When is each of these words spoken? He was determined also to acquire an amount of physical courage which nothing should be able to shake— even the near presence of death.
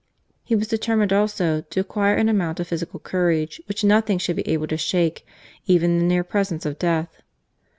He 0.43 0.55
was 0.55 0.67
determined 0.67 1.13
also 1.13 1.61
to 1.61 1.79
acquire 1.79 2.15
an 2.15 2.27
amount 2.27 2.59
of 2.59 2.67
physical 2.69 2.99
courage 2.99 3.61
which 3.67 3.83
nothing 3.83 4.17
should 4.17 4.35
be 4.35 4.47
able 4.47 4.65
to 4.65 4.75
shake— 4.75 5.27
even 5.67 5.99
the 5.99 6.05
near 6.05 6.23
presence 6.23 6.65
of 6.65 6.79
death. 6.79 7.21